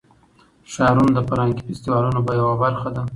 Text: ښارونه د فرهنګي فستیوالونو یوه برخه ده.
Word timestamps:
ښارونه 0.71 1.11
د 1.15 1.19
فرهنګي 1.27 1.61
فستیوالونو 1.67 2.19
یوه 2.39 2.55
برخه 2.63 2.89
ده. 2.95 3.03